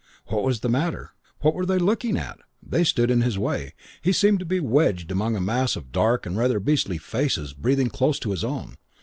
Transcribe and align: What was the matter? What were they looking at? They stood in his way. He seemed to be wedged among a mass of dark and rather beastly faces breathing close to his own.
What 0.29 0.41
was 0.43 0.61
the 0.61 0.67
matter? 0.67 1.11
What 1.41 1.53
were 1.53 1.63
they 1.63 1.77
looking 1.77 2.17
at? 2.17 2.39
They 2.65 2.83
stood 2.83 3.11
in 3.11 3.21
his 3.21 3.37
way. 3.37 3.75
He 4.01 4.11
seemed 4.11 4.39
to 4.39 4.45
be 4.45 4.59
wedged 4.59 5.11
among 5.11 5.35
a 5.35 5.39
mass 5.41 5.75
of 5.75 5.91
dark 5.91 6.25
and 6.25 6.35
rather 6.35 6.59
beastly 6.59 6.97
faces 6.97 7.53
breathing 7.53 7.89
close 7.89 8.17
to 8.21 8.31
his 8.31 8.43
own. 8.43 8.77